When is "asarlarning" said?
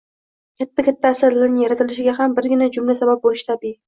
1.15-1.59